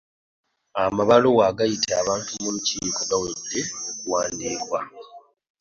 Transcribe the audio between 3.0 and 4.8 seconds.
gawedde okuwandiika.